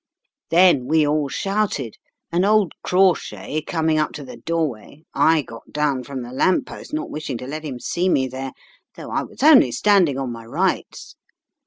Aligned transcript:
"Then 0.49 0.87
we 0.87 1.05
all 1.05 1.29
shouted, 1.29 1.97
and 2.31 2.43
old 2.43 2.71
Crawshay 2.83 3.61
coming 3.67 3.99
up 3.99 4.13
to 4.13 4.23
the 4.25 4.35
doorway, 4.35 5.03
I 5.13 5.43
got 5.43 5.71
down 5.71 6.03
from 6.05 6.23
the 6.23 6.31
lamp 6.31 6.65
post, 6.65 6.91
not 6.91 7.11
wishing 7.11 7.37
to 7.37 7.45
let 7.45 7.63
him 7.63 7.79
see 7.79 8.09
me 8.09 8.27
there, 8.27 8.53
though 8.95 9.11
I 9.11 9.21
was 9.21 9.43
only 9.43 9.71
standing 9.71 10.17
on 10.17 10.31
my 10.31 10.45
rights. 10.47 11.17